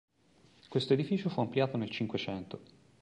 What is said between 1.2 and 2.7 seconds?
fu ampliato nel Cinquecento.